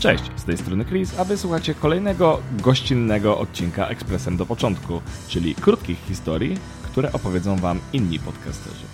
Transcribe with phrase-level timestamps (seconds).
[0.00, 5.98] Cześć, z tej strony Chris, a wysłuchacie kolejnego gościnnego odcinka Ekspresem do początku, czyli krótkich
[6.08, 8.86] historii, które opowiedzą Wam inni podcasterzy.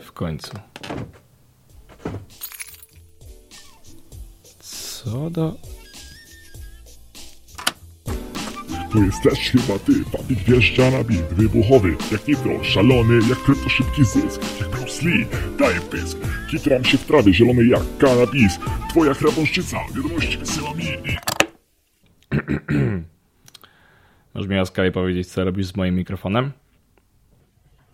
[0.00, 0.52] W końcu.
[4.60, 5.67] Co do...
[8.92, 14.60] To jesteś chyba ty, papik wjeżdża bit wybuchowy, jak nitro, szalony, jak krypto szybki zysk,
[14.60, 15.26] jak Bruce Lee,
[15.58, 16.18] daję pysk,
[16.50, 18.58] kitram się w trawie zielonej jak kanabis,
[18.90, 20.84] twoja chrabąszczyca, wiadomości wysyła mi.
[24.34, 26.52] Możesz mi łaskawie powiedzieć, co robisz z moim mikrofonem?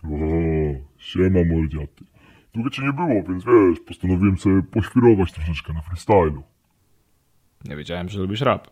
[0.03, 0.07] O,
[0.97, 2.05] siema mordziaty.
[2.53, 6.43] Długo cię nie było, więc wiesz, postanowiłem sobie poświrować troszeczkę na freestylu.
[7.65, 8.67] Nie wiedziałem, że lubisz rap.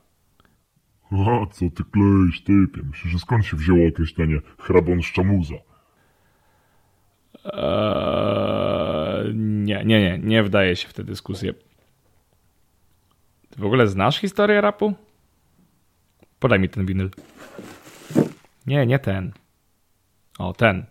[1.12, 2.82] A co ty kleisz, typie?
[2.84, 5.56] Myślisz, że skąd się wzięło określenie chrabąszcza muza?
[7.45, 11.54] Eee, nie, nie, nie, nie wdaję się w tę dyskusję.
[13.50, 14.94] Ty w ogóle znasz historię rapu?
[16.40, 17.10] Podaj mi ten winyl.
[18.67, 19.34] Nie, nie ten.
[20.40, 20.86] O, ten.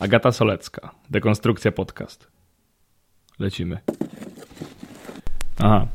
[0.00, 0.90] Agata Solecka.
[1.10, 2.30] Dekonstrukcja podcast.
[3.38, 3.78] Lecimy.
[5.58, 5.86] Aha.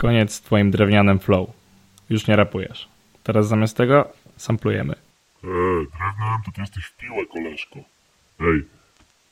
[0.00, 1.50] Koniec z twoim drewnianym flow.
[2.10, 2.88] Już nie rapujesz.
[3.22, 4.94] Teraz zamiast tego samplujemy.
[5.44, 7.78] Eee, drewnem to ty jesteś w piłę, koleżko.
[8.40, 8.64] Ej,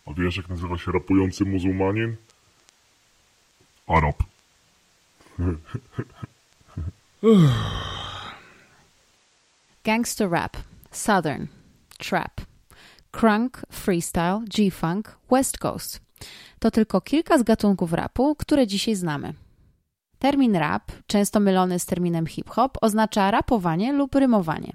[0.06, 2.16] a wiesz jak nazywa się rapujący muzułmanin?
[3.86, 4.16] Arab.
[9.84, 10.56] Gangster rap,
[10.90, 11.46] southern,
[11.98, 12.40] trap,
[13.12, 16.00] crunk, freestyle, G-funk, west coast.
[16.58, 19.34] To tylko kilka z gatunków rapu, które dzisiaj znamy.
[20.18, 24.72] Termin rap, często mylony z terminem hip-hop, oznacza rapowanie lub rymowanie.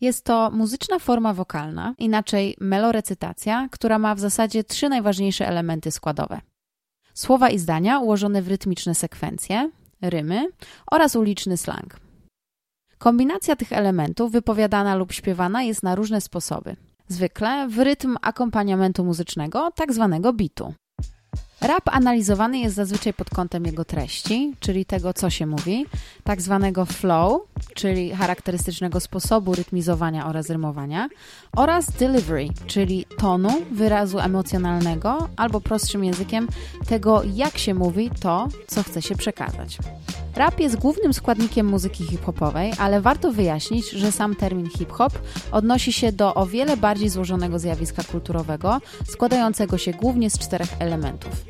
[0.00, 6.40] Jest to muzyczna forma wokalna, inaczej melorecytacja, która ma w zasadzie trzy najważniejsze elementy składowe.
[7.14, 9.70] Słowa i zdania ułożone w rytmiczne sekwencje,
[10.02, 10.48] rymy
[10.90, 11.96] oraz uliczny slang.
[12.98, 16.76] Kombinacja tych elementów wypowiadana lub śpiewana jest na różne sposoby.
[17.08, 20.74] Zwykle w rytm akompaniamentu muzycznego, tak zwanego bitu.
[21.60, 25.86] Rap analizowany jest zazwyczaj pod kątem jego treści, czyli tego, co się mówi,
[26.24, 27.42] tak zwanego flow,
[27.74, 31.08] czyli charakterystycznego sposobu rytmizowania oraz rymowania,
[31.56, 36.48] oraz delivery, czyli tonu, wyrazu emocjonalnego, albo prostszym językiem
[36.88, 39.78] tego, jak się mówi to, co chce się przekazać.
[40.34, 45.12] Rap jest głównym składnikiem muzyki hip-hopowej, ale warto wyjaśnić, że sam termin hip-hop
[45.52, 51.45] odnosi się do o wiele bardziej złożonego zjawiska kulturowego, składającego się głównie z czterech elementów.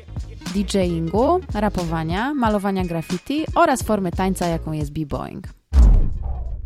[0.63, 5.47] DJingu, rapowania, malowania graffiti oraz formy tańca, jaką jest b-boying.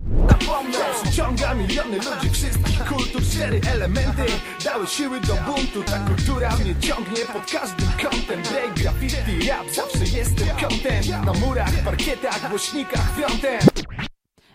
[0.06, 4.26] Napomnę, przyciąga miliony ludzi wszystkich kultur Cztery elementy
[4.66, 5.84] dały siły do buntu.
[5.84, 8.42] Ta kultura mnie ciągnie pod każdym kątem.
[8.52, 11.26] Break, graffiti, rap, zawsze jestem kątem.
[11.26, 13.60] Na murach, parkietach, głośnikach, frontem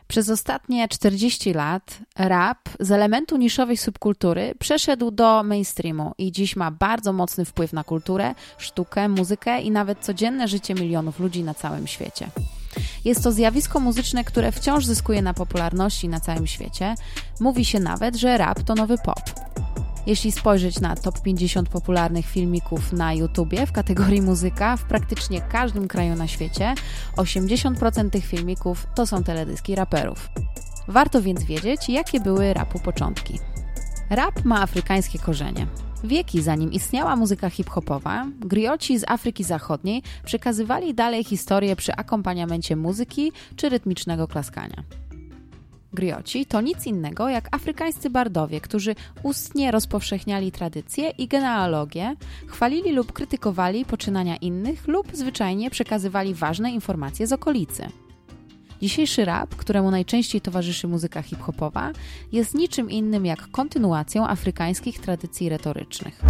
[0.08, 6.70] Przez ostatnie 40 lat rap z elementu niszowej subkultury przeszedł do mainstreamu i dziś ma
[6.70, 11.86] bardzo mocny wpływ na kulturę, sztukę, muzykę i nawet codzienne życie milionów ludzi na całym
[11.86, 12.28] świecie.
[13.04, 16.94] Jest to zjawisko muzyczne, które wciąż zyskuje na popularności na całym świecie.
[17.40, 19.20] Mówi się nawet, że rap to nowy pop.
[20.06, 25.88] Jeśli spojrzeć na top 50 popularnych filmików na YouTubie w kategorii muzyka, w praktycznie każdym
[25.88, 26.74] kraju na świecie
[27.16, 30.28] 80% tych filmików to są teledyski raperów.
[30.88, 33.38] Warto więc wiedzieć, jakie były rapu początki.
[34.10, 35.66] Rap ma afrykańskie korzenie.
[36.04, 43.32] Wieki zanim istniała muzyka hip-hopowa, grioci z Afryki Zachodniej przekazywali dalej historię przy akompaniamencie muzyki
[43.56, 44.82] czy rytmicznego klaskania.
[45.92, 52.16] Grioci to nic innego jak afrykańscy bardowie, którzy ustnie rozpowszechniali tradycje i genealogię,
[52.46, 57.88] chwalili lub krytykowali poczynania innych lub zwyczajnie przekazywali ważne informacje z okolicy.
[58.82, 61.92] Dzisiejszy rap, któremu najczęściej towarzyszy muzyka hip-hopowa,
[62.32, 66.20] jest niczym innym jak kontynuacją afrykańskich tradycji retorycznych.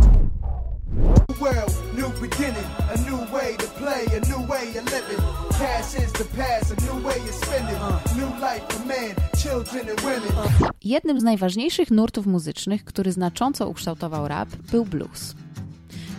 [1.41, 5.23] World, new beginning, a new way to play, a new way of living.
[5.59, 7.81] Cash is the past, a new way of spending,
[8.17, 10.71] new life for men, children and women.
[10.85, 15.35] Jednym z najważniejszych nurtów muzycznych, który znacząco ukształtował rap, był blues.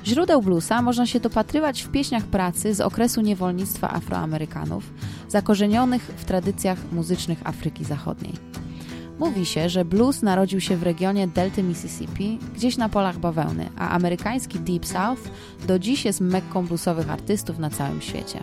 [0.05, 4.93] Źródeł bluesa można się dopatrywać w pieśniach pracy z okresu niewolnictwa Afroamerykanów,
[5.29, 8.33] zakorzenionych w tradycjach muzycznych Afryki Zachodniej.
[9.19, 13.89] Mówi się, że blues narodził się w regionie delty Mississippi, gdzieś na polach bawełny, a
[13.89, 15.21] amerykański Deep South
[15.67, 18.39] do dziś jest mekką bluesowych artystów na całym świecie.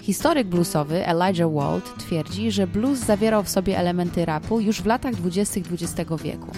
[0.00, 5.14] Historyk bluesowy Elijah Wald twierdzi, że blues zawierał w sobie elementy rapu już w latach
[5.14, 5.60] 20.
[5.60, 6.50] XX wieku.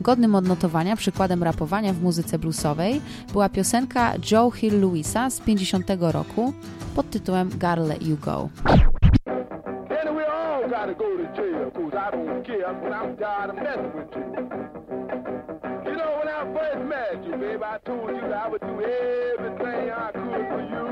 [0.00, 3.00] Godnym odnotowania przykładem rapowania w muzyce bluesowej
[3.32, 6.52] była piosenka Joe Hill Louisa z 50 roku
[6.94, 7.50] pod tytułem
[7.88, 8.48] Let You Go.
[10.72, 14.24] Gotta go to jail, cause I don't care when I'm tired of messing with you.
[15.86, 19.90] You know, when I first met you, babe, I told you I would do everything
[19.90, 20.84] I could for you.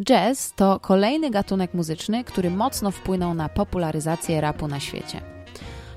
[0.00, 5.20] Jazz to kolejny gatunek muzyczny, który mocno wpłynął na popularyzację rapu na świecie.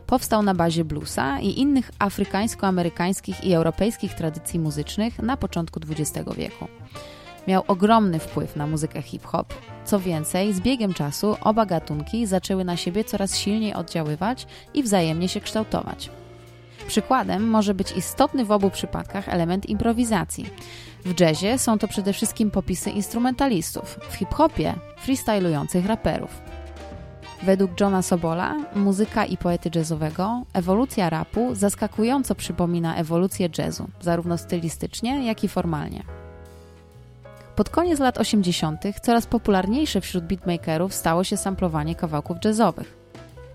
[0.06, 6.68] Powstał na bazie bluesa i innych afrykańsko-amerykańskich i europejskich tradycji muzycznych na początku XX wieku.
[7.47, 9.53] Miał ogromny wpływ na muzykę hip-hop.
[9.85, 15.29] Co więcej, z biegiem czasu oba gatunki zaczęły na siebie coraz silniej oddziaływać i wzajemnie
[15.29, 16.09] się kształtować.
[16.88, 20.45] Przykładem może być istotny w obu przypadkach element improwizacji.
[21.05, 26.41] W jazzie są to przede wszystkim popisy instrumentalistów, w hip-hopie freestylujących raperów.
[27.44, 35.25] Według Johna Sobola, muzyka i poety jazzowego, ewolucja rapu zaskakująco przypomina ewolucję jazzu, zarówno stylistycznie,
[35.25, 36.26] jak i formalnie.
[37.57, 38.83] Pod koniec lat 80.
[39.01, 42.98] coraz popularniejsze wśród beatmakerów stało się samplowanie kawałków jazzowych.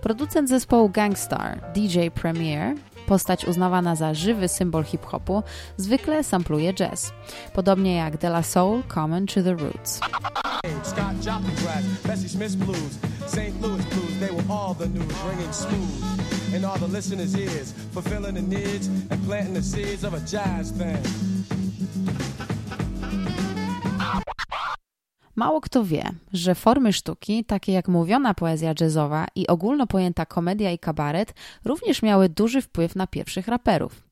[0.01, 2.75] Producent zespołu Gangstar, DJ Premier,
[3.07, 5.43] postać uznawana za żywy symbol hip-hopu,
[5.77, 7.13] zwykle sampluje jazz,
[7.55, 10.01] podobnie jak De La Soul, Common czy The Roots.
[16.57, 20.73] In all the listeners' ears, fulfilling the needs and planting the seeds of a jazz
[20.73, 21.62] thing.
[25.37, 30.71] Mało kto wie, że formy sztuki, takie jak mówiona poezja jazzowa i ogólno pojęta komedia
[30.71, 34.03] i kabaret, również miały duży wpływ na pierwszych raperów.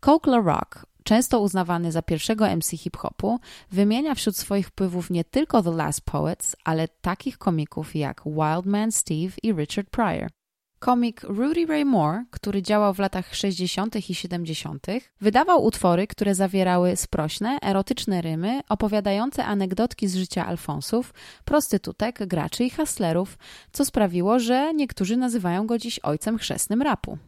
[0.00, 3.38] Coke Rock, często uznawany za pierwszego MC hip-hopu,
[3.70, 9.32] wymienia wśród swoich wpływów nie tylko The Last Poets, ale takich komików jak Wildman Steve
[9.42, 10.39] i Richard Pryor.
[10.80, 14.10] Komik Rudy Ray Moore, który działał w latach 60.
[14.10, 14.86] i 70.,
[15.20, 22.70] wydawał utwory, które zawierały sprośne, erotyczne rymy opowiadające anegdotki z życia Alfonsów, prostytutek, graczy i
[22.70, 23.38] hustlerów,
[23.72, 27.18] co sprawiło, że niektórzy nazywają go dziś ojcem chrzestnym rapu.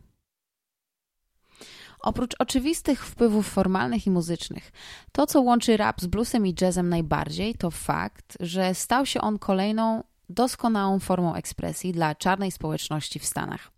[2.00, 4.72] Oprócz oczywistych wpływów formalnych i muzycznych,
[5.12, 9.38] to co łączy rap z bluesem i jazzem najbardziej, to fakt, że stał się on
[9.38, 10.02] kolejną
[10.32, 13.70] doskonałą formą ekspresji dla czarnej społeczności w Stanach.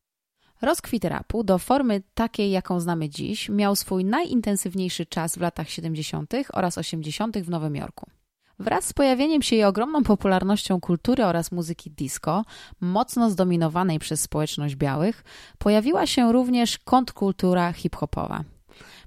[0.62, 6.34] Rozkwit rapu do formy takiej, jaką znamy dziś, miał swój najintensywniejszy czas w latach 70.
[6.52, 7.38] oraz 80.
[7.38, 8.10] w Nowym Jorku.
[8.58, 12.44] Wraz z pojawieniem się i ogromną popularnością kultury oraz muzyki disco,
[12.80, 15.24] mocno zdominowanej przez społeczność białych,
[15.58, 18.44] pojawiła się również kontrkultura hip-hopowa.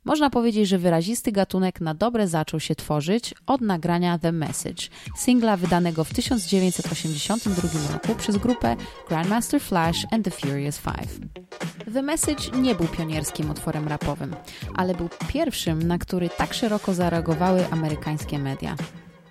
[0.08, 4.84] Można powiedzieć, że wyrazisty gatunek na dobre zaczął się tworzyć od nagrania The Message,
[5.18, 8.76] singla wydanego w 1982 roku przez grupę
[9.10, 11.20] Grandmaster Flash and the Furious Five.
[11.94, 14.36] The Message nie był pionierskim utworem rapowym,
[14.76, 18.76] ale był pierwszym, na który tak szeroko zareagowały amerykańskie media.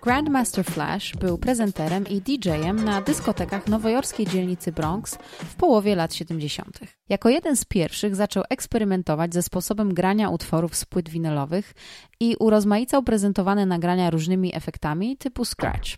[0.06, 6.80] Grandmaster Flash był prezenterem i DJ-em na dyskotekach nowojorskiej dzielnicy Bronx w połowie lat 70.
[7.08, 11.74] Jako jeden z pierwszych zaczął eksperymentować ze sposobem grania utworów z płyt winylowych
[12.20, 15.96] i urozmaicał prezentowane nagrania różnymi efektami typu scratch.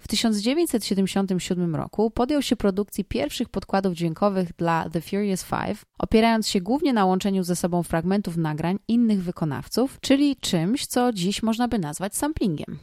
[0.00, 6.60] W 1977 roku podjął się produkcji pierwszych podkładów dźwiękowych dla The Furious Five, opierając się
[6.60, 11.78] głównie na łączeniu ze sobą fragmentów nagrań innych wykonawców, czyli czymś, co dziś można by
[11.78, 12.78] nazwać samplingiem.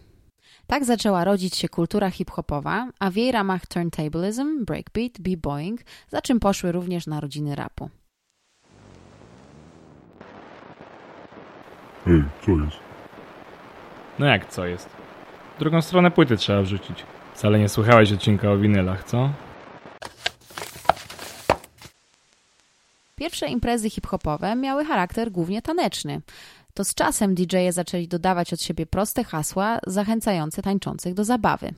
[0.68, 6.40] Tak zaczęła rodzić się kultura hip-hopowa, a w jej ramach turntablism, breakbeat, b-boying, za czym
[6.40, 7.90] poszły również narodziny rapu.
[12.08, 12.78] Ej, co jest?
[14.20, 14.90] No jak co jest?
[15.56, 17.04] W drugą stronę płyty trzeba wrzucić.
[17.34, 19.30] Wcale nie słuchałeś odcinka o winylach, co?
[23.16, 26.22] Pierwsze imprezy hip-hopowe miały charakter głównie taneczny.
[26.74, 31.74] To z czasem DJ-e zaczęli dodawać od siebie proste hasła zachęcające tańczących do zabawy.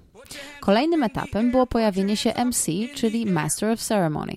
[0.59, 4.33] Kolejnym etapem było pojawienie się MC, czyli Master of Ceremony.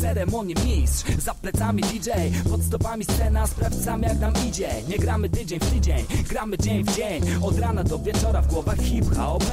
[0.00, 2.10] Ceremonię mistrz, za plecami DJ
[2.50, 6.96] Pod stopami scena, sprawdzamy jak nam idzie Nie gramy tydzień w tydzień, gramy dzień w
[6.96, 9.44] dzień Od rana do wieczora w głowach hip-hop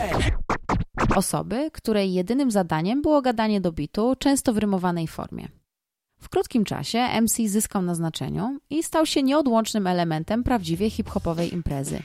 [1.15, 5.47] Osoby, której jedynym zadaniem było gadanie do bitu, często w rymowanej formie.
[6.21, 12.03] W krótkim czasie MC zyskał na znaczeniu i stał się nieodłącznym elementem prawdziwie hip-hopowej imprezy.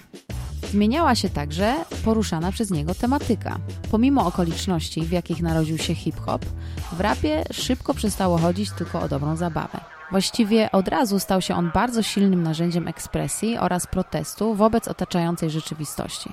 [0.71, 3.59] Zmieniała się także poruszana przez niego tematyka.
[3.91, 6.45] Pomimo okoliczności, w jakich narodził się hip-hop,
[6.93, 9.81] w rapie szybko przestało chodzić tylko o dobrą zabawę.
[10.11, 16.33] Właściwie od razu stał się on bardzo silnym narzędziem ekspresji oraz protestu wobec otaczającej rzeczywistości.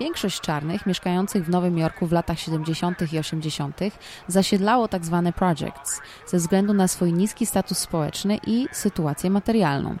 [0.00, 3.12] Większość czarnych mieszkających w Nowym Jorku w latach 70.
[3.12, 3.80] i 80.
[4.28, 5.32] zasiedlało tzw.
[5.36, 9.96] Projects ze względu na swój niski status społeczny i sytuację materialną.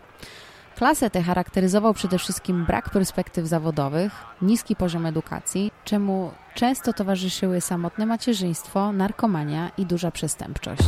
[0.76, 4.12] Klasę tę charakteryzował przede wszystkim brak perspektyw zawodowych,
[4.42, 10.82] niski poziom edukacji, czemu często towarzyszyły samotne macierzyństwo, narkomania i duża przestępczość.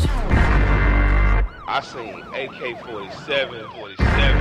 [1.78, 3.48] I seen AK-47,
[3.96, 4.36] 47.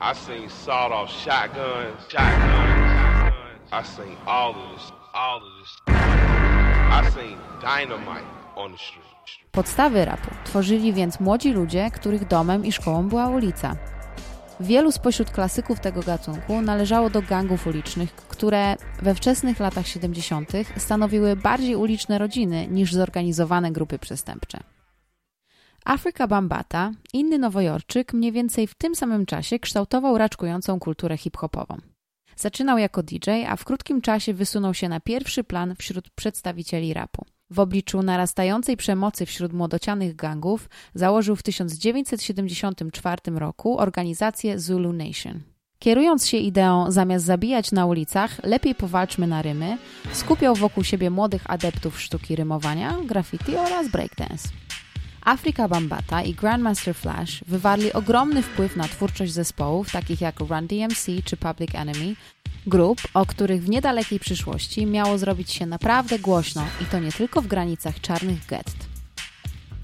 [0.00, 2.79] I seen sawed-off shotguns, shotguns.
[3.72, 5.70] I seen all of this, all of this.
[6.90, 9.10] I seen dynamite on the street.
[9.52, 13.76] Podstawy rapu tworzyli więc młodzi ludzie, których domem i szkołą była ulica.
[14.60, 20.50] Wielu spośród klasyków tego gatunku należało do gangów ulicznych, które we wczesnych latach 70.
[20.76, 24.58] stanowiły bardziej uliczne rodziny niż zorganizowane grupy przestępcze.
[25.84, 31.89] Afrika Bambata, inny nowojorczyk, mniej więcej w tym samym czasie kształtował raczkującą kulturę hip-hopową.
[32.40, 37.24] Zaczynał jako DJ, a w krótkim czasie wysunął się na pierwszy plan wśród przedstawicieli rapu.
[37.50, 45.40] W obliczu narastającej przemocy wśród młodocianych gangów założył w 1974 roku organizację Zulu Nation.
[45.78, 49.78] Kierując się ideą zamiast zabijać na ulicach, lepiej powalczmy na rymy,
[50.12, 54.59] skupiał wokół siebie młodych adeptów sztuki rymowania, graffiti oraz breakdance.
[55.30, 61.06] Afrika Bambata i Grandmaster Flash wywarli ogromny wpływ na twórczość zespołów takich jak Run DMC
[61.24, 62.16] czy Public Enemy,
[62.66, 67.42] grup, o których w niedalekiej przyszłości miało zrobić się naprawdę głośno i to nie tylko
[67.42, 68.74] w granicach czarnych gett.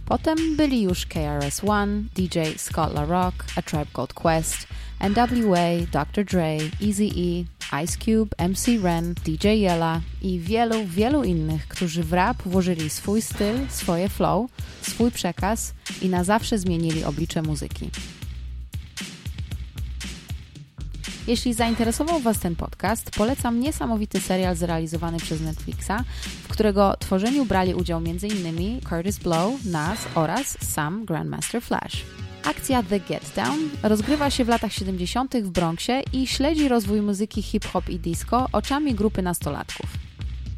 [0.07, 4.67] Potem byli już KRS-One, DJ Scott LaRock, A Tribe Called Quest,
[5.01, 6.25] NWA, Dr.
[6.25, 7.45] Dre, Eazy-E,
[7.85, 13.23] Ice Cube, MC Ren, DJ Yella i wielu, wielu innych, którzy w rap włożyli swój
[13.23, 14.51] styl, swoje flow,
[14.83, 17.91] swój przekaz i na zawsze zmienili oblicze muzyki.
[21.27, 26.05] Jeśli zainteresował Was ten podcast, polecam niesamowity serial zrealizowany przez Netflixa,
[26.43, 28.81] w którego tworzeniu brali udział m.in.
[28.81, 32.26] Curtis Blow, Nas oraz sam Grandmaster Flash.
[32.47, 35.37] Akcja The Get Down rozgrywa się w latach 70.
[35.37, 39.91] w Bronxie i śledzi rozwój muzyki hip-hop i disco oczami grupy nastolatków.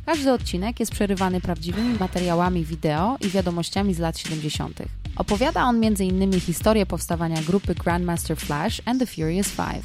[0.07, 4.83] Każdy odcinek jest przerywany prawdziwymi materiałami wideo i wiadomościami z lat 70.
[5.17, 6.41] Opowiada on m.in.
[6.41, 9.85] historię powstawania grupy Grandmaster Flash and the Furious Five.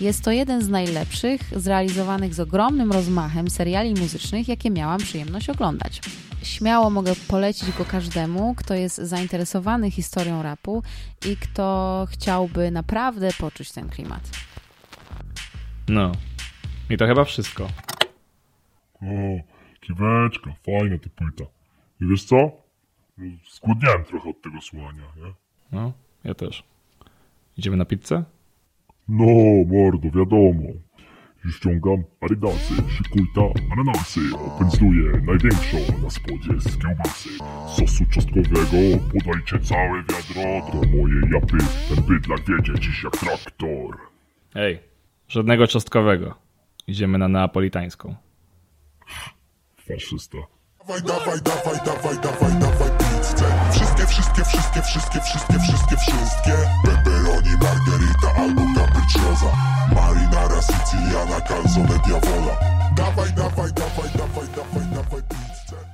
[0.00, 6.00] Jest to jeden z najlepszych, zrealizowanych z ogromnym rozmachem seriali muzycznych, jakie miałam przyjemność oglądać.
[6.44, 10.82] Śmiało mogę polecić go każdemu, kto jest zainteresowany historią rapu
[11.26, 14.30] i kto chciałby naprawdę poczuć ten klimat.
[15.88, 16.12] No.
[16.90, 17.68] I to chyba wszystko.
[19.02, 19.06] O,
[19.80, 21.44] kiweczka, fajna to płyta.
[22.00, 22.50] I wiesz co?
[23.48, 25.32] Skłodniałem trochę od tego słuchania, nie?
[25.72, 25.92] No,
[26.24, 26.64] ja też.
[27.56, 28.24] Idziemy na pizzę?
[29.08, 29.24] No,
[29.66, 30.68] mordo, wiadomo.
[31.44, 34.20] Już ściągam adidasy, szykujta, ananasy.
[34.46, 37.28] Opędzluję największą na spodzie z kiełbasy.
[37.76, 40.70] Sosu czosnkowego podajcie całe wiadro.
[40.72, 41.56] To moje japy,
[41.88, 43.98] ten bydlak wiedzie dziś jak traktor.
[44.54, 44.78] Ej,
[45.28, 46.34] żadnego czosnkowego.
[46.86, 48.14] Idziemy na neapolitańską.
[49.88, 50.38] Faszysta.
[50.78, 53.53] Dawaj, dawaj, dawaj, dawaj, dawaj, dawaj pizzę
[54.06, 56.56] Wszystkie, wszystkie, wszystkie, wszystkie, wszystkie, wszystkie, wszystkie.
[56.84, 59.50] Pepperoni, margherita, albo capricciosa.
[59.94, 62.56] Marinara, siciliana, calzone diavola.
[62.96, 65.84] Dawaj, dawaj, dawaj, dawaj, dawaj, dawaj, pizzę.